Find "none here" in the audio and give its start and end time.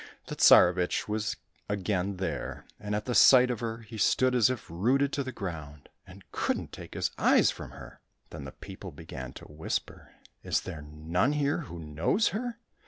10.81-11.59